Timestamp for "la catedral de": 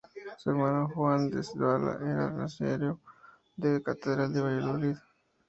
3.73-4.41